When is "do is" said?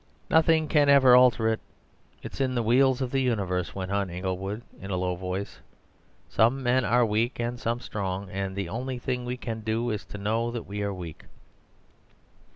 9.61-10.03